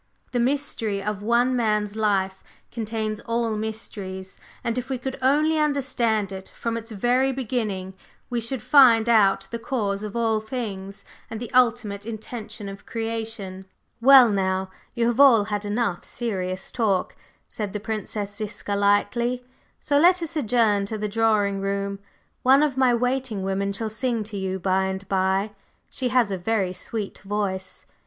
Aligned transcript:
The 0.31 0.39
mystery 0.39 0.99
of 0.99 1.21
one 1.21 1.55
man's 1.55 1.95
life 1.95 2.43
contains 2.71 3.19
all 3.19 3.55
mysteries, 3.55 4.39
and 4.63 4.75
if 4.79 4.89
we 4.89 4.97
could 4.97 5.19
only 5.21 5.59
understand 5.59 6.31
it 6.31 6.51
from 6.55 6.75
its 6.75 6.89
very 6.89 7.31
beginning 7.31 7.93
we 8.27 8.41
should 8.41 8.63
find 8.63 9.07
out 9.07 9.47
the 9.51 9.59
cause 9.59 10.01
of 10.01 10.15
all 10.15 10.39
things, 10.39 11.05
and 11.29 11.39
the 11.39 11.51
ultimate 11.53 12.03
intention 12.07 12.67
of 12.67 12.87
creation." 12.87 13.67
"Well, 14.01 14.31
now, 14.31 14.71
you 14.95 15.05
have 15.05 15.19
all 15.19 15.43
had 15.53 15.65
enough 15.65 16.03
serious 16.03 16.71
talk," 16.71 17.15
said 17.47 17.71
the 17.71 17.79
Princess 17.79 18.35
Ziska 18.35 18.73
lightly, 18.73 19.45
"so 19.79 19.99
let 19.99 20.23
us 20.23 20.35
adjourn 20.35 20.87
to 20.87 20.97
the 20.97 21.07
drawing 21.07 21.61
room. 21.61 21.99
One 22.41 22.63
of 22.63 22.75
my 22.75 22.91
waiting 22.91 23.43
women 23.43 23.71
shall 23.71 23.91
sing 23.91 24.23
to 24.23 24.37
you 24.37 24.57
by 24.57 24.85
and 24.85 25.07
by; 25.07 25.51
she 25.91 26.09
has 26.09 26.31
a 26.31 26.39
very 26.39 26.73
sweet 26.73 27.19
voice." 27.19 27.85